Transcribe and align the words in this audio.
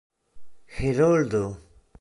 heroldo 0.79 1.45